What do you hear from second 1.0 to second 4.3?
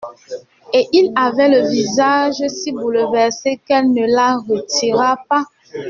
avait le visage si bouleversé, qu'elle ne